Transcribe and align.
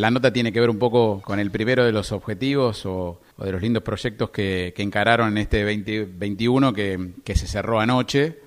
la 0.00 0.10
nota 0.10 0.32
tiene 0.32 0.52
que 0.52 0.60
ver 0.60 0.70
un 0.70 0.78
poco 0.78 1.20
con 1.22 1.38
el 1.40 1.50
primero 1.50 1.84
de 1.84 1.92
los 1.92 2.12
objetivos 2.12 2.84
o, 2.86 3.20
de 3.38 3.52
los 3.52 3.62
lindos 3.62 3.82
proyectos 3.82 4.30
que, 4.30 4.74
encararon 4.76 5.28
en 5.28 5.38
este 5.38 5.62
2021 5.62 6.72
que, 6.72 7.10
que 7.24 7.36
se 7.36 7.46
cerró 7.46 7.80
anoche. 7.80 8.38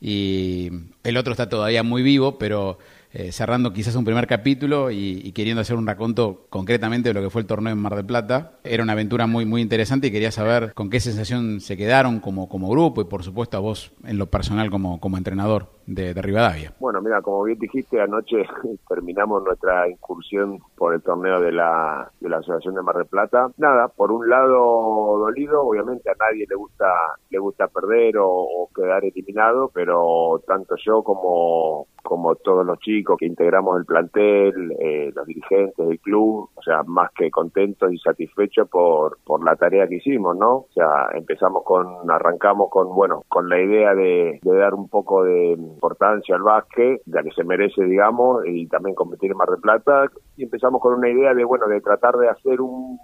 Y 0.00 0.70
el 1.02 1.16
otro 1.16 1.32
está 1.32 1.48
todavía 1.48 1.82
muy 1.82 2.02
vivo, 2.02 2.38
pero 2.38 2.78
eh, 3.10 3.32
cerrando 3.32 3.72
quizás 3.72 3.94
un 3.94 4.04
primer 4.04 4.26
capítulo 4.26 4.90
y, 4.90 5.32
queriendo 5.32 5.62
hacer 5.62 5.76
un 5.76 5.86
raconto 5.86 6.46
concretamente 6.50 7.08
de 7.08 7.14
lo 7.14 7.22
que 7.22 7.30
fue 7.30 7.40
el 7.40 7.46
torneo 7.46 7.72
en 7.72 7.78
Mar 7.78 7.96
del 7.96 8.04
Plata. 8.04 8.58
Era 8.64 8.82
una 8.82 8.92
aventura 8.92 9.26
muy, 9.26 9.46
muy 9.46 9.62
interesante 9.62 10.08
y 10.08 10.10
quería 10.10 10.30
saber 10.30 10.74
con 10.74 10.90
qué 10.90 11.00
sensación 11.00 11.60
se 11.60 11.76
quedaron 11.76 12.20
como, 12.20 12.48
como 12.48 12.68
grupo 12.68 13.00
y 13.00 13.04
por 13.04 13.24
supuesto 13.24 13.56
a 13.56 13.60
vos 13.60 13.92
en 14.04 14.18
lo 14.18 14.26
personal 14.30 14.70
como, 14.70 15.00
como 15.00 15.16
entrenador 15.16 15.77
de, 15.88 16.12
Rivadavia. 16.14 16.72
Bueno, 16.78 17.00
mira, 17.00 17.22
como 17.22 17.42
bien 17.44 17.58
dijiste, 17.58 18.00
anoche 18.00 18.44
terminamos 18.88 19.42
nuestra 19.42 19.88
incursión 19.88 20.58
por 20.76 20.94
el 20.94 21.02
torneo 21.02 21.40
de 21.40 21.52
la, 21.52 22.10
de 22.20 22.28
la 22.28 22.38
Asociación 22.38 22.74
de 22.74 22.82
Mar 22.82 22.96
del 22.96 23.06
Plata. 23.06 23.50
Nada, 23.56 23.88
por 23.88 24.12
un 24.12 24.28
lado 24.28 25.18
dolido, 25.18 25.62
obviamente 25.62 26.10
a 26.10 26.14
nadie 26.14 26.46
le 26.48 26.54
gusta 26.54 26.86
le 27.30 27.38
gusta 27.38 27.68
perder 27.68 28.16
o 28.18 28.68
quedar 28.74 29.04
eliminado, 29.04 29.70
pero 29.72 30.42
tanto 30.46 30.76
yo 30.84 31.02
como 31.02 31.86
como 32.08 32.36
todos 32.36 32.64
los 32.64 32.78
chicos 32.78 33.18
que 33.18 33.26
integramos 33.26 33.78
el 33.78 33.84
plantel, 33.84 34.72
eh, 34.80 35.12
los 35.14 35.26
dirigentes 35.26 35.86
del 35.86 36.00
club, 36.00 36.48
o 36.54 36.62
sea, 36.62 36.82
más 36.84 37.10
que 37.12 37.30
contentos 37.30 37.92
y 37.92 37.98
satisfechos 37.98 38.66
por, 38.70 39.18
por 39.26 39.44
la 39.44 39.56
tarea 39.56 39.86
que 39.86 39.96
hicimos, 39.96 40.34
¿no? 40.34 40.56
O 40.56 40.68
sea, 40.72 41.10
empezamos 41.12 41.64
con, 41.64 42.10
arrancamos 42.10 42.70
con, 42.70 42.94
bueno, 42.94 43.24
con 43.28 43.50
la 43.50 43.60
idea 43.60 43.94
de, 43.94 44.40
dar 44.42 44.72
un 44.72 44.88
poco 44.88 45.22
de 45.22 45.58
importancia 45.78 46.34
al 46.34 46.42
básquet, 46.42 47.00
ya 47.06 47.22
que 47.22 47.30
se 47.30 47.44
merece, 47.44 47.84
digamos, 47.84 48.44
y 48.46 48.66
también 48.66 48.96
competir 48.96 49.30
en 49.30 49.36
Mar 49.36 49.48
del 49.48 49.60
Plata, 49.60 50.10
y 50.38 50.44
empezamos 50.44 50.80
con 50.80 50.94
una 50.94 51.10
idea 51.10 51.34
de, 51.34 51.44
bueno, 51.44 51.66
de 51.66 51.80
tratar 51.80 52.16
de 52.16 52.28
hacer 52.28 52.60
un, 52.60 52.98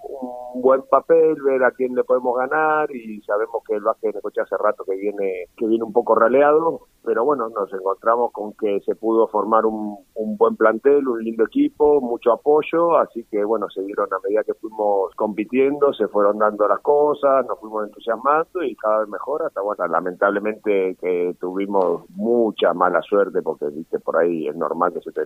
buen 0.55 0.83
papel, 0.83 1.35
ver 1.43 1.65
a 1.65 1.71
quién 1.71 1.93
le 1.93 2.05
podemos 2.05 2.37
ganar, 2.37 2.89
y 2.95 3.21
sabemos 3.23 3.61
que 3.67 3.75
el 3.75 3.83
básquet 3.83 4.11
de 4.11 4.17
Necochea 4.17 4.43
hace 4.43 4.55
rato 4.57 4.85
que 4.85 4.95
viene, 4.95 5.47
que 5.57 5.67
viene 5.67 5.83
un 5.83 5.91
poco 5.91 6.15
raleado, 6.15 6.87
pero 7.03 7.25
bueno, 7.25 7.49
nos 7.49 7.71
encontramos 7.73 8.31
con 8.31 8.53
que 8.53 8.79
se 8.85 8.95
pudo 8.95 9.27
formar 9.27 9.65
un, 9.65 9.97
buen 10.37 10.55
plantel, 10.55 11.07
un 11.07 11.23
lindo 11.23 11.45
equipo, 11.45 12.01
mucho 12.01 12.31
apoyo, 12.31 12.97
así 12.97 13.25
que 13.29 13.43
bueno, 13.43 13.67
se 13.69 13.81
a 13.81 14.19
medida 14.23 14.43
que 14.43 14.53
fuimos 14.53 15.13
compitiendo, 15.15 15.93
se 15.93 16.07
fueron 16.07 16.39
dando 16.39 16.67
las 16.67 16.79
cosas, 16.79 17.45
nos 17.45 17.59
fuimos 17.59 17.85
entusiasmando 17.85 18.63
y 18.63 18.75
cada 18.75 18.99
vez 18.99 19.09
mejor, 19.09 19.43
hasta 19.43 19.61
bueno, 19.61 19.85
lamentablemente 19.87 20.95
que 20.99 21.35
tuvimos 21.39 22.09
mucha 22.09 22.73
mala 22.73 23.01
suerte, 23.01 23.41
porque 23.41 23.67
viste 23.69 23.99
por 23.99 24.17
ahí 24.17 24.47
es 24.47 24.55
normal 24.55 24.93
que 24.93 25.01
se 25.01 25.11
te 25.11 25.25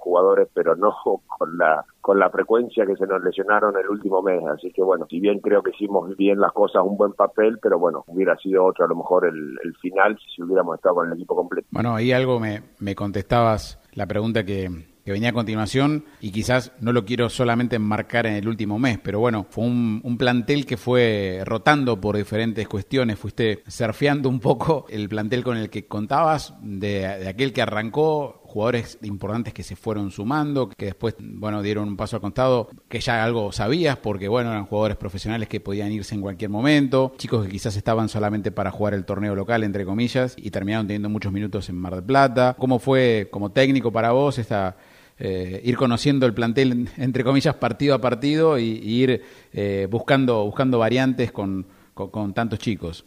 jugadores, 0.00 0.48
pero 0.52 0.74
no 0.76 0.94
con 1.38 1.49
la, 1.56 1.84
con 2.00 2.18
la 2.18 2.30
frecuencia 2.30 2.86
que 2.86 2.96
se 2.96 3.06
nos 3.06 3.22
lesionaron 3.22 3.76
el 3.76 3.88
último 3.88 4.22
mes, 4.22 4.42
así 4.46 4.72
que 4.72 4.82
bueno, 4.82 5.06
si 5.08 5.20
bien 5.20 5.40
creo 5.40 5.62
que 5.62 5.70
hicimos 5.70 6.16
bien 6.16 6.40
las 6.40 6.52
cosas, 6.52 6.82
un 6.84 6.96
buen 6.96 7.12
papel, 7.12 7.58
pero 7.60 7.78
bueno, 7.78 8.04
hubiera 8.06 8.36
sido 8.36 8.64
otro 8.64 8.84
a 8.84 8.88
lo 8.88 8.96
mejor 8.96 9.26
el, 9.26 9.58
final 9.80 10.18
si 10.34 10.42
hubiéramos 10.42 10.76
estado 10.76 10.96
con 10.96 11.12
el 11.12 11.26
completo. 11.26 11.66
Bueno, 11.70 11.94
ahí 11.94 12.12
algo 12.12 12.38
me, 12.38 12.62
me 12.78 12.94
contestabas 12.94 13.78
la 13.94 14.06
pregunta 14.06 14.44
que, 14.44 14.68
que 15.04 15.12
venía 15.12 15.30
a 15.30 15.32
continuación 15.32 16.04
y 16.20 16.30
quizás 16.30 16.72
no 16.80 16.92
lo 16.92 17.04
quiero 17.04 17.28
solamente 17.28 17.76
enmarcar 17.76 18.26
en 18.26 18.34
el 18.34 18.48
último 18.48 18.78
mes, 18.78 18.98
pero 19.02 19.20
bueno, 19.20 19.46
fue 19.48 19.64
un, 19.64 20.00
un, 20.04 20.18
plantel 20.18 20.66
que 20.66 20.76
fue 20.76 21.42
rotando 21.44 22.00
por 22.00 22.16
diferentes 22.16 22.68
cuestiones, 22.68 23.18
fuiste 23.18 23.62
surfeando 23.66 24.28
un 24.28 24.40
poco 24.40 24.86
el 24.88 25.08
plantel 25.08 25.42
con 25.42 25.56
el 25.56 25.70
que 25.70 25.86
contabas, 25.86 26.54
de, 26.62 27.00
de 27.00 27.28
aquel 27.28 27.52
que 27.52 27.62
arrancó, 27.62 28.39
jugadores 28.50 28.98
importantes 29.02 29.54
que 29.54 29.62
se 29.62 29.76
fueron 29.76 30.10
sumando, 30.10 30.68
que 30.68 30.86
después, 30.86 31.14
bueno, 31.20 31.62
dieron 31.62 31.86
un 31.86 31.96
paso 31.96 32.16
al 32.16 32.22
costado, 32.22 32.68
que 32.88 32.98
ya 33.00 33.22
algo 33.22 33.52
sabías, 33.52 33.96
porque, 33.96 34.26
bueno, 34.26 34.50
eran 34.50 34.66
jugadores 34.66 34.96
profesionales 34.96 35.48
que 35.48 35.60
podían 35.60 35.92
irse 35.92 36.16
en 36.16 36.20
cualquier 36.20 36.50
momento, 36.50 37.12
chicos 37.16 37.46
que 37.46 37.52
quizás 37.52 37.76
estaban 37.76 38.08
solamente 38.08 38.50
para 38.50 38.72
jugar 38.72 38.94
el 38.94 39.04
torneo 39.04 39.36
local, 39.36 39.62
entre 39.62 39.84
comillas, 39.84 40.34
y 40.36 40.50
terminaron 40.50 40.88
teniendo 40.88 41.08
muchos 41.08 41.32
minutos 41.32 41.68
en 41.68 41.76
Mar 41.76 41.94
del 41.94 42.04
Plata. 42.04 42.56
¿Cómo 42.58 42.80
fue 42.80 43.28
como 43.30 43.52
técnico 43.52 43.92
para 43.92 44.12
vos 44.12 44.38
esta... 44.38 44.76
Eh, 45.22 45.60
ir 45.64 45.76
conociendo 45.76 46.24
el 46.24 46.32
plantel, 46.32 46.88
entre 46.96 47.24
comillas, 47.24 47.54
partido 47.54 47.94
a 47.94 48.00
partido 48.00 48.58
y, 48.58 48.80
ir 48.82 49.20
eh, 49.52 49.86
buscando, 49.90 50.46
buscando 50.46 50.78
variantes 50.78 51.30
con, 51.30 51.66
con, 51.92 52.32
tantos 52.32 52.58
chicos. 52.58 53.04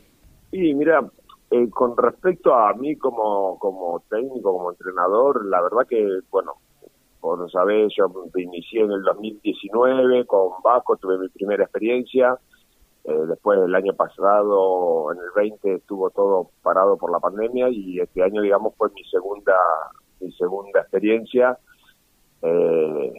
Y 0.52 0.76
mira, 0.76 1.02
eh, 1.54 1.70
con 1.70 1.96
respecto 1.96 2.56
a 2.56 2.74
mí 2.74 2.96
como, 2.96 3.60
como 3.60 4.04
técnico, 4.10 4.54
como 4.54 4.72
entrenador, 4.72 5.46
la 5.46 5.62
verdad 5.62 5.86
que, 5.88 6.22
bueno, 6.32 6.54
por 7.20 7.50
sabés, 7.52 7.94
yo 7.96 8.10
me 8.10 8.42
inicié 8.42 8.82
en 8.82 8.92
el 8.92 9.04
2019 9.04 10.26
con 10.26 10.50
Vasco, 10.64 10.98
tuve 10.98 11.20
mi 11.20 11.30
primera 11.30 11.64
experiencia. 11.64 12.40
Eh, 13.04 13.14
después 13.28 13.62
del 13.62 13.76
año 13.76 13.94
pasado, 13.94 15.12
en 15.12 15.20
el 15.20 15.30
20, 15.36 15.76
estuvo 15.76 16.10
todo 16.10 16.50
parado 16.64 16.98
por 16.98 17.12
la 17.12 17.20
pandemia 17.20 17.70
y 17.70 18.00
este 18.00 18.24
año, 18.24 18.42
digamos, 18.42 18.74
fue 18.76 18.90
mi 18.96 19.04
segunda, 19.04 19.56
mi 20.22 20.32
segunda 20.32 20.80
experiencia. 20.80 21.60
Eh, 22.42 23.14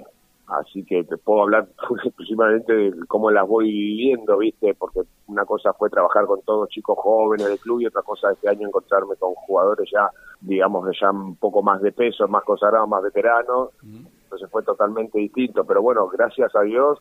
así 0.46 0.84
que 0.84 1.04
te 1.04 1.16
puedo 1.16 1.42
hablar 1.42 1.68
exclusivamente 2.04 2.72
de 2.72 3.06
cómo 3.06 3.30
las 3.30 3.46
voy 3.46 3.70
viviendo, 3.70 4.38
¿viste? 4.38 4.74
Porque 4.74 5.00
una 5.26 5.44
cosa 5.44 5.72
fue 5.72 5.90
trabajar 5.90 6.26
con 6.26 6.42
todos 6.42 6.68
chicos 6.68 6.98
jóvenes 6.98 7.48
del 7.48 7.58
club 7.58 7.80
y 7.80 7.86
otra 7.86 8.02
cosa 8.02 8.32
este 8.32 8.48
año 8.48 8.68
encontrarme 8.68 9.16
con 9.16 9.34
jugadores 9.34 9.88
ya, 9.92 10.10
digamos, 10.40 10.88
ya 11.00 11.10
un 11.10 11.36
poco 11.36 11.62
más 11.62 11.80
de 11.80 11.92
peso, 11.92 12.28
más 12.28 12.44
consagrados, 12.44 12.88
más 12.88 13.02
veteranos. 13.02 13.70
Entonces 13.82 14.50
fue 14.50 14.62
totalmente 14.62 15.18
distinto. 15.18 15.64
Pero 15.64 15.82
bueno, 15.82 16.08
gracias 16.08 16.54
a 16.54 16.62
Dios, 16.62 16.98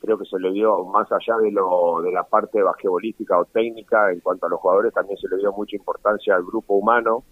creo 0.00 0.18
que 0.18 0.26
se 0.26 0.38
le 0.38 0.52
dio, 0.52 0.84
más 0.84 1.10
allá 1.12 1.36
de, 1.38 1.50
lo, 1.50 2.00
de 2.02 2.12
la 2.12 2.24
parte 2.24 2.62
basquetbolística 2.62 3.38
o 3.38 3.44
técnica, 3.46 4.10
en 4.10 4.20
cuanto 4.20 4.46
a 4.46 4.48
los 4.48 4.60
jugadores, 4.60 4.92
también 4.92 5.16
se 5.18 5.28
le 5.28 5.38
dio 5.38 5.52
mucha 5.52 5.76
importancia 5.76 6.34
al 6.34 6.44
grupo 6.44 6.74
humano. 6.74 7.24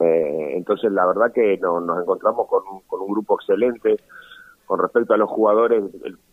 Eh, 0.00 0.52
entonces, 0.54 0.92
la 0.92 1.04
verdad 1.04 1.32
que 1.32 1.58
nos 1.58 2.00
encontramos 2.00 2.46
con, 2.46 2.62
con 2.86 3.00
un 3.00 3.08
grupo 3.08 3.34
excelente 3.34 3.98
con 4.68 4.80
respecto 4.80 5.14
a 5.14 5.16
los 5.16 5.30
jugadores, 5.30 5.82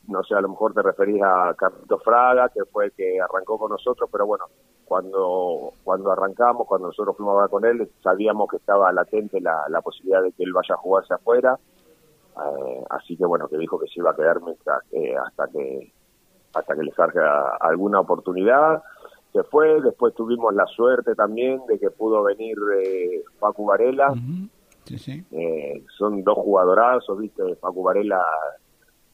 no 0.09 0.21
sé, 0.25 0.35
a 0.35 0.41
lo 0.41 0.49
mejor 0.49 0.73
te 0.73 0.81
referís 0.81 1.23
a 1.23 1.53
Carlito 1.57 1.97
Fraga, 1.99 2.49
que 2.49 2.65
fue 2.65 2.87
el 2.87 2.91
que 2.91 3.17
arrancó 3.21 3.57
con 3.57 3.71
nosotros, 3.71 4.09
pero 4.11 4.25
bueno, 4.25 4.43
cuando 4.83 5.71
cuando 5.85 6.11
arrancamos, 6.11 6.67
cuando 6.67 6.87
nosotros 6.87 7.15
fuimos 7.15 7.31
a 7.31 7.35
hablar 7.35 7.49
con 7.49 7.63
él, 7.63 7.89
sabíamos 8.03 8.49
que 8.49 8.57
estaba 8.57 8.91
latente 8.91 9.39
la, 9.39 9.63
la 9.69 9.81
posibilidad 9.81 10.21
de 10.21 10.33
que 10.33 10.43
él 10.43 10.51
vaya 10.51 10.75
a 10.75 10.79
jugarse 10.79 11.13
afuera, 11.13 11.57
eh, 12.35 12.83
así 12.89 13.15
que 13.15 13.25
bueno, 13.25 13.47
que 13.47 13.57
dijo 13.57 13.79
que 13.79 13.87
se 13.87 14.01
iba 14.01 14.11
a 14.11 14.15
quedar 14.17 14.41
hasta 15.25 15.47
que 15.47 15.93
hasta 16.53 16.75
que 16.75 16.83
le 16.83 16.91
salga 16.91 17.55
alguna 17.61 18.01
oportunidad. 18.01 18.83
Se 19.31 19.43
fue, 19.43 19.81
después 19.81 20.13
tuvimos 20.13 20.53
la 20.53 20.65
suerte 20.65 21.15
también 21.15 21.61
de 21.67 21.79
que 21.79 21.89
pudo 21.89 22.23
venir 22.23 22.57
eh, 22.83 23.23
Varela, 23.39 24.13
eh, 25.31 25.83
son 25.97 26.23
dos 26.23 26.35
jugadorazos, 26.35 27.17
¿viste? 27.19 27.55
Paco 27.55 27.83
Varela, 27.83 28.23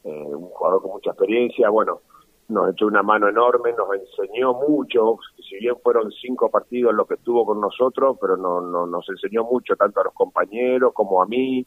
eh, 0.04 0.10
un 0.10 0.48
jugador 0.48 0.82
con 0.82 0.92
mucha 0.92 1.10
experiencia, 1.10 1.70
bueno, 1.70 2.00
nos 2.48 2.72
echó 2.72 2.86
una 2.86 3.02
mano 3.02 3.28
enorme, 3.28 3.72
nos 3.72 3.88
enseñó 3.94 4.54
mucho, 4.54 5.18
si 5.48 5.56
bien 5.56 5.74
fueron 5.82 6.10
cinco 6.12 6.50
partidos 6.50 6.94
lo 6.94 7.06
que 7.06 7.14
estuvo 7.14 7.46
con 7.46 7.60
nosotros, 7.60 8.18
pero 8.20 8.36
no, 8.36 8.60
no 8.60 8.86
nos 8.86 9.08
enseñó 9.08 9.44
mucho 9.44 9.74
tanto 9.76 10.00
a 10.00 10.04
los 10.04 10.14
compañeros 10.14 10.92
como 10.92 11.22
a 11.22 11.26
mí. 11.26 11.66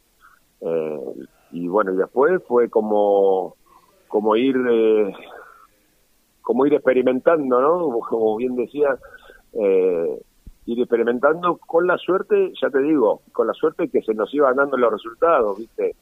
Eh, 0.61 0.99
y 1.51 1.67
bueno, 1.67 1.93
y 1.93 1.97
después 1.97 2.41
fue 2.47 2.69
como, 2.69 3.55
como 4.07 4.35
ir, 4.35 4.55
como 6.41 6.65
ir 6.65 6.73
experimentando, 6.73 7.61
¿no? 7.61 7.99
Como 8.07 8.35
bien 8.35 8.55
decía, 8.55 8.97
eh, 9.53 10.21
ir 10.65 10.79
experimentando 10.79 11.57
con 11.57 11.85
la 11.85 11.97
suerte, 11.97 12.51
ya 12.59 12.69
te 12.69 12.79
digo, 12.79 13.21
con 13.31 13.47
la 13.47 13.53
suerte 13.53 13.89
que 13.89 14.01
se 14.01 14.13
nos 14.13 14.33
iban 14.33 14.55
dando 14.55 14.77
los 14.77 14.91
resultados, 14.91 15.57
¿viste? 15.57 15.95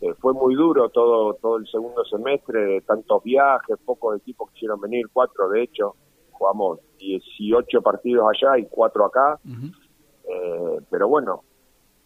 Eh, 0.00 0.14
fue 0.18 0.32
muy 0.32 0.54
duro 0.54 0.88
todo 0.88 1.34
todo 1.34 1.58
el 1.58 1.66
segundo 1.68 2.04
semestre, 2.04 2.80
tantos 2.80 3.22
viajes, 3.22 3.76
pocos 3.84 4.16
equipos 4.16 4.50
quisieron 4.52 4.80
venir, 4.80 5.06
cuatro 5.12 5.48
de 5.50 5.62
hecho, 5.62 5.94
jugamos 6.32 6.80
18 6.98 7.82
partidos 7.82 8.26
allá 8.28 8.58
y 8.58 8.66
cuatro 8.66 9.04
acá, 9.04 9.38
eh, 9.44 10.80
pero 10.90 11.08
bueno, 11.08 11.42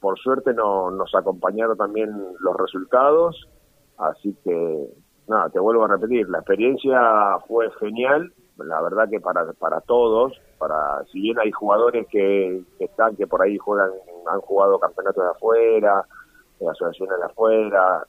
por 0.01 0.19
suerte 0.19 0.53
no, 0.53 0.91
nos 0.91 1.15
acompañaron 1.15 1.77
también 1.79 2.11
los 2.41 2.57
resultados, 2.57 3.49
así 3.97 4.37
que 4.45 4.89
nada, 5.29 5.49
te 5.49 5.61
vuelvo 5.61 5.85
a 5.85 5.89
repetir, 5.89 6.29
la 6.29 6.39
experiencia 6.39 7.39
fue 7.47 7.71
genial, 7.79 8.33
la 8.59 8.83
verdad 8.83 9.09
que 9.09 9.21
para, 9.21 9.53
para 9.55 9.81
todos, 9.81 10.33
para 10.63 11.05
si 11.11 11.21
bien 11.21 11.37
hay 11.41 11.51
jugadores 11.51 12.07
que, 12.07 12.63
están, 12.79 13.17
que 13.17 13.27
por 13.27 13.43
ahí 13.43 13.59
juegan, 13.59 13.91
han 14.31 14.41
jugado 14.43 14.79
campeonatos 14.79 15.25
de 15.25 15.31
afuera, 15.31 16.07
de 16.61 16.69
asociaciones 16.69 17.19
de 17.19 17.25
afuera, 17.25 18.07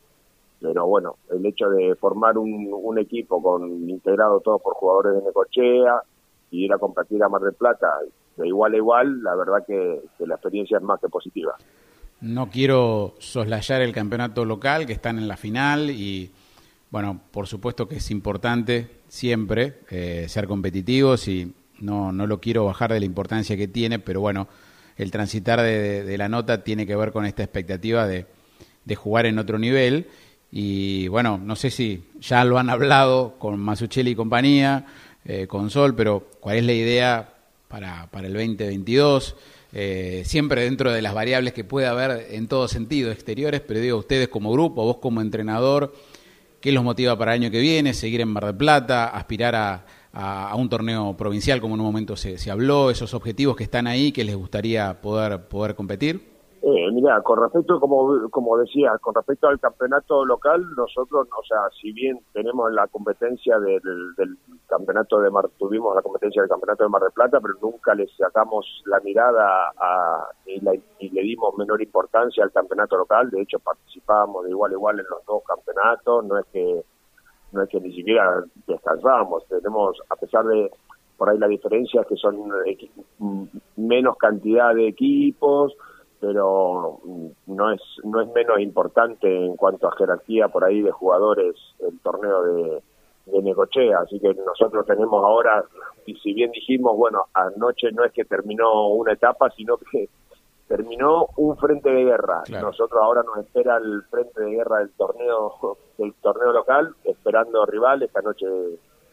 pero 0.62 0.86
bueno, 0.86 1.16
el 1.32 1.44
hecho 1.48 1.68
de 1.72 1.96
formar 1.96 2.38
un, 2.38 3.00
equipo 3.00 3.42
con 3.42 3.90
integrado 3.90 4.40
todo 4.42 4.60
por 4.60 4.76
jugadores 4.76 5.16
de 5.16 5.24
Necochea 5.24 6.04
y 6.52 6.66
ir 6.66 6.74
a 6.74 6.78
competir 6.78 7.24
a 7.24 7.28
Mar 7.28 7.42
del 7.42 7.56
Plata 7.56 7.92
de 8.38 8.48
igual 8.48 8.76
a 8.76 8.78
igual, 8.78 9.24
la 9.24 9.34
verdad 9.34 9.66
que, 9.66 10.02
la 10.20 10.36
experiencia 10.36 10.78
es 10.78 10.84
más 10.84 11.00
que 11.00 11.10
positiva. 11.10 11.56
No 12.22 12.52
quiero 12.52 13.16
soslayar 13.18 13.82
el 13.82 13.94
campeonato 13.94 14.46
local, 14.46 14.86
que 14.86 14.94
están 14.94 15.18
en 15.18 15.28
la 15.28 15.38
final 15.38 15.90
y, 15.90 16.32
bueno, 16.92 17.20
por 17.32 17.48
supuesto 17.48 17.88
que 17.88 17.96
es 17.96 18.12
importante 18.12 19.02
siempre 19.08 19.80
eh, 19.90 20.28
ser 20.30 20.48
competitivos 20.48 21.28
y 21.28 21.52
no, 21.84 22.12
no 22.12 22.26
lo 22.26 22.40
quiero 22.40 22.66
bajar 22.66 22.94
de 22.94 23.00
la 23.00 23.06
importancia 23.06 23.58
que 23.58 23.68
tiene, 23.68 24.00
pero 24.00 24.22
bueno, 24.22 24.48
el 24.98 25.12
transitar 25.12 25.62
de, 25.62 26.16
la 26.18 26.30
nota 26.30 26.64
tiene 26.64 26.88
que 26.88 26.96
ver 26.96 27.12
con 27.12 27.26
esta 27.26 27.44
expectativa 27.44 28.08
de, 28.08 28.26
de, 28.86 28.96
jugar 28.96 29.26
en 29.26 29.40
otro 29.40 29.60
nivel. 29.60 30.08
Y 30.52 31.08
bueno, 31.08 31.38
no 31.38 31.56
sé 31.56 31.72
si 31.72 32.04
ya 32.20 32.44
lo 32.46 32.60
han 32.60 32.70
hablado 32.70 33.36
con 33.40 33.60
Masuchelli 33.60 34.12
y 34.12 34.16
compañía, 34.16 34.86
eh, 35.26 35.48
con 35.48 35.70
Sol, 35.70 35.96
pero 35.96 36.28
¿cuál 36.40 36.58
es 36.58 36.64
la 36.64 36.74
idea 36.74 37.34
para, 37.68 38.08
para 38.12 38.28
el 38.28 38.34
2022? 38.34 39.36
Eh, 39.76 40.22
siempre 40.26 40.64
dentro 40.64 40.92
de 40.92 41.02
las 41.02 41.16
variables 41.16 41.54
que 41.54 41.64
puede 41.64 41.88
haber 41.88 42.28
en 42.30 42.48
todo 42.48 42.68
sentido, 42.68 43.12
exteriores, 43.12 43.62
pero 43.62 43.80
digo, 43.80 43.98
ustedes 43.98 44.28
como 44.28 44.52
grupo, 44.52 44.84
vos 44.84 44.98
como 44.98 45.22
entrenador, 45.22 45.96
¿qué 46.62 46.72
los 46.72 46.84
motiva 46.84 47.18
para 47.18 47.34
el 47.34 47.42
año 47.42 47.52
que 47.52 47.60
viene? 47.60 47.96
¿Seguir 47.96 48.22
en 48.22 48.30
Mar 48.30 48.46
del 48.46 48.56
Plata? 48.56 49.08
¿Aspirar 49.08 49.56
a, 49.56 49.86
a, 50.14 50.56
un 50.56 50.70
torneo 50.70 51.16
provincial, 51.18 51.60
como 51.60 51.76
en 51.76 51.82
un 51.82 51.88
momento 51.88 52.16
se, 52.16 52.38
se, 52.38 52.52
habló, 52.52 52.90
esos 52.90 53.14
objetivos 53.14 53.56
que 53.56 53.64
están 53.64 53.88
ahí, 53.88 54.12
que 54.12 54.24
les 54.24 54.36
gustaría 54.36 55.02
poder, 55.02 55.48
poder 55.48 55.76
competir? 55.76 56.34
Eh, 56.66 56.90
mira, 56.94 57.22
con 57.22 57.42
respecto, 57.42 57.78
como, 57.78 58.30
como 58.30 58.58
decía, 58.58 58.98
con 59.02 59.14
respecto 59.14 59.50
al 59.50 59.60
campeonato 59.60 60.24
local, 60.24 60.66
nosotros, 60.78 61.28
o 61.38 61.44
sea, 61.44 61.60
si 61.82 61.92
bien 61.92 62.22
tenemos 62.32 62.72
la 62.72 62.88
competencia 62.88 63.60
del, 63.60 63.82
del 64.16 64.38
campeonato 64.68 65.20
de 65.20 65.30
Mar, 65.30 65.50
tuvimos 65.60 65.94
la 65.94 66.02
competencia 66.02 66.42
del 66.42 66.50
campeonato 66.50 66.84
de 66.84 66.90
Mar 66.90 67.02
del 67.02 67.12
Plata, 67.12 67.42
pero 67.42 67.56
nunca 67.62 67.94
le 67.94 68.08
sacamos 68.16 68.66
la 68.86 69.02
mirada 69.02 69.74
a, 69.78 70.30
y, 70.46 70.62
y, 71.00 71.10
le 71.10 71.22
dimos 71.24 71.54
menor 71.58 71.82
importancia 71.82 72.46
al 72.46 72.54
campeonato 72.54 72.96
local. 72.96 73.30
De 73.30 73.42
hecho, 73.42 73.60
participábamos 73.60 74.46
de 74.46 74.52
igual 74.52 74.72
a 74.72 74.76
igual 74.76 75.00
en 75.02 75.06
los 75.10 75.26
dos 75.26 75.44
campeonatos. 75.46 76.24
No 76.24 76.38
es 76.38 76.46
que 76.54 76.86
no 77.54 77.62
es 77.62 77.70
que 77.70 77.80
ni 77.80 77.94
siquiera 77.94 78.44
descansamos, 78.68 79.48
tenemos, 79.48 80.02
a 80.10 80.16
pesar 80.16 80.46
de 80.46 80.72
por 81.18 81.30
ahí 81.30 81.38
la 81.38 81.48
diferencia 81.48 82.04
que 82.04 82.16
son 82.16 82.50
menos 83.78 84.18
cantidad 84.18 84.74
de 84.74 84.88
equipos, 84.88 85.74
pero 86.20 87.00
no 87.48 87.72
es 87.72 87.82
no 88.04 88.22
es 88.22 88.30
menos 88.34 88.60
importante 88.60 89.46
en 89.46 89.56
cuanto 89.56 89.88
a 89.88 89.96
jerarquía 89.96 90.48
por 90.48 90.64
ahí 90.64 90.82
de 90.82 90.92
jugadores 90.92 91.56
el 91.80 92.00
torneo 92.00 92.44
de, 92.44 92.82
de 93.28 93.42
Necochea, 93.42 94.00
así 94.00 94.20
que 94.20 94.34
nosotros 94.34 94.86
tenemos 94.86 95.24
ahora, 95.24 95.64
y 96.06 96.16
si 96.16 96.34
bien 96.34 96.52
dijimos, 96.52 96.98
bueno, 96.98 97.26
anoche 97.34 97.92
no 97.92 98.04
es 98.04 98.12
que 98.12 98.26
terminó 98.26 98.88
una 98.90 99.14
etapa, 99.14 99.50
sino 99.52 99.78
que 99.78 100.10
terminó 100.68 101.28
un 101.38 101.58
frente 101.58 101.90
de 101.90 102.06
guerra. 102.06 102.44
Nosotros 102.50 103.02
ahora 103.02 103.24
nos 103.24 103.38
espera 103.38 103.78
el 103.78 104.04
frente 104.10 104.42
de 104.42 104.52
guerra 104.52 104.80
del 104.80 104.92
torneo 104.92 105.54
del 105.98 106.14
torneo 106.16 106.52
local, 106.52 106.96
esperando 107.04 107.66
rivales. 107.66 108.08
Esta 108.08 108.22
noche, 108.22 108.46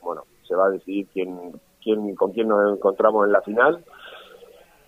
bueno, 0.02 0.25
se 0.47 0.55
va 0.55 0.67
a 0.67 0.70
decidir 0.70 1.08
quién, 1.12 1.61
quién, 1.82 2.14
con 2.14 2.32
quién 2.32 2.49
nos 2.49 2.76
encontramos 2.76 3.26
en 3.26 3.32
la 3.32 3.43
final. 3.43 3.85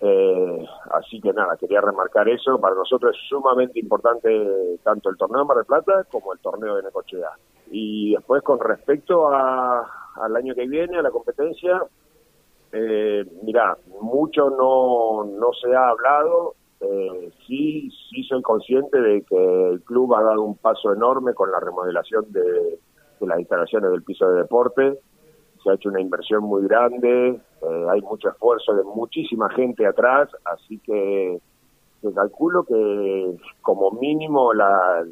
Eh, 0.05 0.65
así 0.91 1.21
que 1.21 1.31
nada, 1.31 1.55
quería 1.55 1.79
remarcar 1.79 2.27
eso. 2.27 2.59
Para 2.59 2.75
nosotros 2.75 3.15
es 3.15 3.29
sumamente 3.29 3.79
importante 3.79 4.77
tanto 4.83 5.09
el 5.09 5.17
torneo 5.17 5.39
de 5.39 5.45
Mar 5.45 5.57
del 5.57 5.65
Plata 5.65 6.03
como 6.11 6.33
el 6.33 6.39
torneo 6.39 6.75
de 6.75 6.83
Necochea. 6.83 7.29
Y 7.71 8.13
después, 8.13 8.43
con 8.43 8.59
respecto 8.59 9.29
a, 9.29 9.89
al 10.15 10.35
año 10.35 10.53
que 10.55 10.67
viene, 10.67 10.97
a 10.97 11.01
la 11.01 11.11
competencia, 11.11 11.81
eh, 12.73 13.23
mira, 13.43 13.77
mucho 14.01 14.49
no, 14.49 15.23
no 15.25 15.53
se 15.53 15.75
ha 15.75 15.89
hablado. 15.89 16.55
Eh, 16.81 17.31
sí, 17.45 17.89
sí 18.09 18.23
soy 18.23 18.41
consciente 18.41 18.99
de 18.99 19.21
que 19.21 19.69
el 19.69 19.81
club 19.83 20.15
ha 20.15 20.23
dado 20.23 20.41
un 20.41 20.57
paso 20.57 20.91
enorme 20.91 21.33
con 21.33 21.51
la 21.51 21.59
remodelación 21.59 22.25
de, 22.31 22.79
las 23.21 23.39
instalaciones 23.39 23.91
del 23.91 24.03
piso 24.03 24.27
de 24.29 24.41
deporte. 24.41 24.99
Se 25.63 25.69
ha 25.69 25.75
hecho 25.75 25.89
una 25.89 26.01
inversión 26.01 26.43
muy 26.43 26.63
grande, 26.63 27.29
eh, 27.61 27.85
hay 27.89 28.01
mucho 28.01 28.29
esfuerzo 28.29 28.73
de 28.73 28.83
muchísima 28.83 29.49
gente 29.51 29.85
atrás, 29.85 30.29
así 30.43 30.77
que 30.79 31.39
te 32.01 32.11
calculo 32.11 32.63
que 32.63 33.37
como 33.61 33.91
mínimo 33.91 34.53
la, 34.53 35.05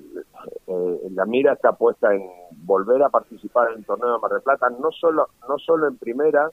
eh, 0.68 1.00
la 1.12 1.26
mira 1.26 1.54
está 1.54 1.72
puesta 1.72 2.14
en 2.14 2.24
volver 2.64 3.02
a 3.02 3.10
participar 3.10 3.72
en 3.72 3.78
el 3.78 3.86
torneo 3.86 4.14
de 4.14 4.20
Mar 4.20 4.32
del 4.32 4.42
Plata, 4.42 4.70
no 4.72 4.92
solo, 4.92 5.30
no 5.48 5.58
solo 5.58 5.88
en 5.88 5.98
primera, 5.98 6.50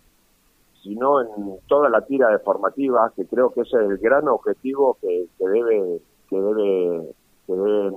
sino 0.82 1.20
en 1.20 1.58
toda 1.66 1.88
la 1.88 2.04
tira 2.04 2.28
de 2.28 2.38
formativas, 2.38 3.12
que 3.14 3.26
creo 3.26 3.50
que 3.50 3.62
ese 3.62 3.76
es 3.76 3.90
el 3.90 3.98
gran 3.98 4.28
objetivo 4.28 4.96
que, 5.00 5.26
que 5.38 5.48
debe, 5.48 6.00
que 6.28 6.40
debe, 6.40 7.14
que 7.46 7.52
debe, 7.52 7.96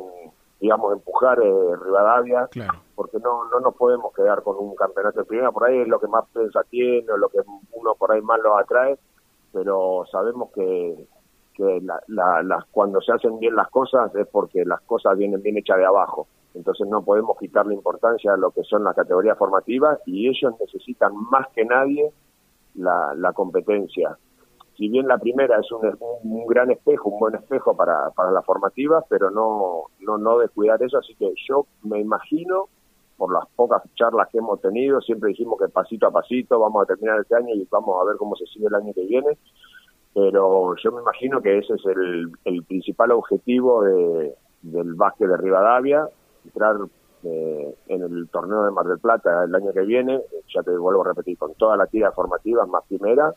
digamos, 0.59 0.93
empujar 0.93 1.39
eh, 1.41 1.75
Rivadavia, 1.83 2.49
porque 2.95 3.19
no, 3.19 3.45
no 3.49 3.59
nos 3.59 3.75
podemos 3.75 4.13
quedar 4.13 4.43
con 4.43 4.57
un 4.57 4.75
campeonato 4.75 5.19
de 5.19 5.25
primera, 5.25 5.51
por 5.51 5.65
ahí 5.65 5.79
es 5.79 5.87
lo 5.87 5.99
que 5.99 6.07
más 6.07 6.25
prensa 6.33 6.61
tiene, 6.69 7.11
o 7.11 7.17
lo 7.17 7.29
que 7.29 7.39
uno 7.73 7.95
por 7.95 8.11
ahí 8.11 8.21
más 8.21 8.39
lo 8.41 8.57
atrae, 8.57 8.97
pero 9.53 10.05
sabemos 10.11 10.49
que, 10.53 11.05
que 11.53 11.81
la, 11.81 12.01
la, 12.07 12.41
las, 12.43 12.65
cuando 12.71 13.01
se 13.01 13.11
hacen 13.11 13.39
bien 13.39 13.55
las 13.55 13.69
cosas 13.69 14.13
es 14.15 14.27
porque 14.27 14.65
las 14.65 14.81
cosas 14.81 15.17
vienen 15.17 15.41
bien 15.41 15.57
hechas 15.57 15.77
de 15.77 15.85
abajo. 15.85 16.27
Entonces 16.53 16.85
no 16.87 17.01
podemos 17.01 17.37
quitarle 17.37 17.73
importancia 17.73 18.33
a 18.33 18.37
lo 18.37 18.51
que 18.51 18.63
son 18.63 18.83
las 18.83 18.95
categorías 18.95 19.37
formativas 19.37 19.99
y 20.05 20.27
ellos 20.27 20.53
necesitan 20.59 21.13
más 21.29 21.47
que 21.55 21.63
nadie 21.63 22.11
la, 22.75 23.13
la 23.15 23.33
competencia. 23.33 24.17
Si 24.77 24.89
bien 24.89 25.07
la 25.07 25.17
primera 25.17 25.59
es 25.59 25.71
un, 25.71 26.45
gran 26.47 26.71
espejo, 26.71 27.09
un 27.09 27.19
buen 27.19 27.35
espejo 27.35 27.75
para, 27.75 28.09
para 28.11 28.31
las 28.31 28.45
formativas, 28.45 29.03
pero 29.09 29.29
no, 29.29 29.83
no, 29.99 30.17
no 30.17 30.39
descuidar 30.39 30.81
eso, 30.81 30.97
así 30.97 31.13
que 31.15 31.33
yo 31.47 31.67
me 31.83 31.99
imagino, 31.99 32.69
por 33.17 33.31
las 33.31 33.47
pocas 33.55 33.83
charlas 33.95 34.29
que 34.29 34.39
hemos 34.39 34.59
tenido, 34.61 34.99
siempre 35.01 35.29
dijimos 35.29 35.59
que 35.59 35.69
pasito 35.69 36.07
a 36.07 36.11
pasito 36.11 36.59
vamos 36.59 36.83
a 36.83 36.85
terminar 36.87 37.19
este 37.19 37.35
año 37.35 37.53
y 37.53 37.67
vamos 37.69 38.01
a 38.01 38.05
ver 38.05 38.17
cómo 38.17 38.35
se 38.35 38.47
sigue 38.47 38.67
el 38.67 38.75
año 38.75 38.93
que 38.93 39.05
viene, 39.05 39.37
pero 40.13 40.75
yo 40.75 40.91
me 40.91 41.01
imagino 41.01 41.41
que 41.41 41.59
ese 41.59 41.73
es 41.75 41.85
el, 41.85 42.31
el 42.45 42.63
principal 42.63 43.11
objetivo 43.11 43.83
de, 43.83 44.33
del 44.63 44.95
básquet 44.95 45.27
de 45.27 45.37
Rivadavia, 45.37 46.07
entrar 46.45 46.77
eh, 47.23 47.75
en 47.87 48.01
el 48.01 48.27
torneo 48.29 48.65
de 48.65 48.71
Mar 48.71 48.85
del 48.85 48.99
Plata 48.99 49.43
el 49.43 49.53
año 49.53 49.71
que 49.73 49.81
viene, 49.81 50.21
ya 50.53 50.63
te 50.63 50.71
vuelvo 50.77 51.01
a 51.01 51.09
repetir, 51.09 51.37
con 51.37 51.53
toda 51.55 51.77
la 51.77 51.87
tira 51.87 52.11
formativa 52.11 52.65
más 52.65 52.83
primera. 52.87 53.33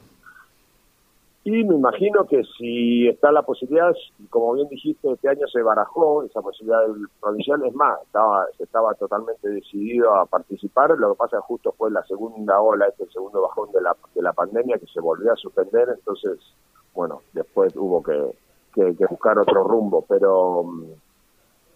Y 1.46 1.62
me 1.64 1.75
imagino 1.75 2.25
que 2.25 2.42
si 2.56 3.06
está 3.06 3.31
la 3.31 3.42
posibilidad, 3.42 3.94
como 4.31 4.54
bien 4.54 4.66
dijiste, 4.69 5.12
este 5.12 5.28
año 5.28 5.46
se 5.46 5.60
barajó 5.60 6.22
esa 6.22 6.40
posibilidad 6.40 6.81
del 6.86 7.06
provincial, 7.20 7.62
es 7.66 7.75
más, 7.75 8.00
estaba, 8.02 8.46
estaba 8.58 8.94
totalmente 8.94 9.50
decidido 9.50 10.14
a 10.14 10.25
participar, 10.25 10.96
lo 10.98 11.12
que 11.12 11.19
pasa 11.19 11.41
justo 11.43 11.74
fue 11.76 11.91
la 11.91 12.03
segunda 12.05 12.58
ola, 12.62 12.86
este 12.86 13.06
segundo 13.12 13.43
bajón 13.43 13.70
de 13.72 13.82
la, 13.82 13.94
de 14.14 14.22
la 14.22 14.32
pandemia 14.32 14.79
que 14.79 14.86
se 14.86 15.00
volvió 15.00 15.34
a 15.34 15.36
suspender, 15.36 15.91
entonces, 15.91 16.38
bueno, 16.94 17.20
después 17.34 17.76
hubo 17.76 18.03
que, 18.03 18.34
que, 18.72 18.96
que 18.96 19.05
buscar 19.05 19.38
otro 19.38 19.64
rumbo, 19.64 20.03
pero 20.08 20.64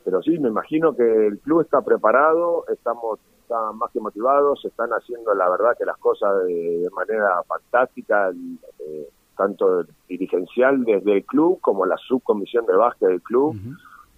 pero 0.09 0.23
sí, 0.23 0.39
me 0.39 0.49
imagino 0.49 0.97
que 0.97 1.27
el 1.27 1.39
club 1.41 1.61
está 1.61 1.83
preparado, 1.83 2.65
estamos 2.73 3.19
están 3.43 3.77
más 3.77 3.91
que 3.93 4.01
motivados, 4.01 4.59
se 4.63 4.69
están 4.69 4.89
haciendo 4.89 5.35
la 5.35 5.51
verdad 5.51 5.77
que 5.77 5.85
las 5.85 5.99
cosas 5.99 6.47
de, 6.47 6.89
manera 6.97 7.43
fantástica, 7.47 8.31
eh, 8.31 9.09
tanto 9.37 9.85
dirigencial 10.09 10.83
desde 10.83 11.13
el 11.13 11.25
club 11.27 11.61
como 11.61 11.85
la 11.85 11.99
subcomisión 11.99 12.65
de 12.65 12.75
básquet 12.75 13.11
del 13.11 13.21
club. 13.21 13.55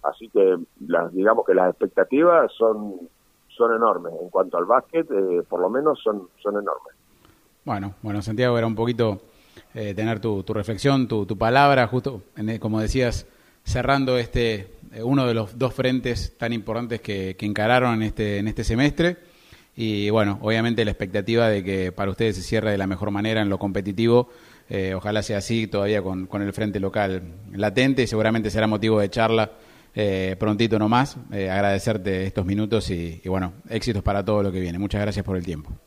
Así 0.01 0.29
que 0.29 0.57
las, 0.87 1.13
digamos 1.13 1.45
que 1.45 1.55
las 1.55 1.71
expectativas 1.71 2.49
son, 2.57 2.95
son 3.49 3.75
enormes. 3.75 4.13
En 4.21 4.29
cuanto 4.29 4.59
al 4.59 4.65
básquet, 4.65 5.11
eh, 5.11 5.43
por 5.49 5.59
lo 5.59 5.69
menos 5.69 5.99
son, 6.01 6.29
son 6.41 6.53
enormes. 6.53 6.95
Bueno, 7.65 7.95
bueno, 8.01 8.21
Santiago, 8.21 8.57
era 8.57 8.65
un 8.65 8.75
poquito 8.75 9.19
eh, 9.73 9.93
tener 9.93 10.21
tu, 10.21 10.43
tu 10.43 10.53
reflexión, 10.53 11.09
tu, 11.09 11.25
tu 11.25 11.37
palabra, 11.37 11.85
justo 11.87 12.21
como 12.61 12.79
decías, 12.79 13.27
cerrando 13.63 14.17
este 14.17 14.67
eh, 14.93 15.03
uno 15.03 15.25
de 15.25 15.33
los 15.33 15.57
dos 15.57 15.73
frentes 15.73 16.37
tan 16.37 16.53
importantes 16.53 17.01
que, 17.01 17.35
encararon 17.39 17.95
en 17.95 18.03
este, 18.03 18.37
en 18.39 18.47
este 18.47 18.63
semestre. 18.63 19.17
Y 19.75 20.09
bueno, 20.09 20.37
obviamente 20.41 20.83
la 20.83 20.91
expectativa 20.91 21.47
de 21.47 21.63
que 21.63 21.91
para 21.91 22.11
ustedes 22.11 22.35
se 22.35 22.41
cierre 22.41 22.71
de 22.71 22.77
la 22.77 22.87
mejor 22.87 23.11
manera 23.11 23.41
en 23.41 23.49
lo 23.49 23.57
competitivo. 23.57 24.29
Eh, 24.69 24.93
ojalá 24.93 25.23
sea 25.23 25.37
así 25.37 25.67
todavía 25.67 26.01
con, 26.01 26.27
con, 26.27 26.41
el 26.41 26.53
frente 26.53 26.79
local 26.79 27.23
latente 27.53 28.03
y 28.03 28.07
seguramente 28.07 28.49
será 28.49 28.67
motivo 28.67 28.99
de 28.99 29.09
charla 29.09 29.51
eh, 29.95 30.35
prontito 30.39 30.77
nomás. 30.77 31.17
agradecerte 31.31 32.25
estos 32.25 32.45
minutos 32.45 32.89
y 32.89 33.21
bueno, 33.25 33.53
éxitos 33.69 34.03
para 34.03 34.23
todo 34.23 34.43
lo 34.43 34.51
que 34.51 34.59
viene. 34.59 34.77
Muchas 34.77 35.01
gracias 35.01 35.25
por 35.25 35.37
el 35.37 35.45
tiempo. 35.45 35.81